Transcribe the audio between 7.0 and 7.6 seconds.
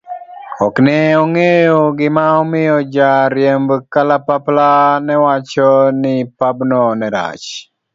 rach.